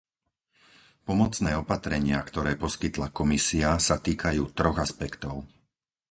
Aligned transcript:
Pomocné 1.07 1.51
opatrenia, 1.63 2.17
ktoré 2.29 2.51
poskytla 2.63 3.07
Komisia, 3.19 3.69
sa 3.87 3.95
týkajú 4.05 4.43
troch 4.57 4.77
aspektov. 4.87 5.35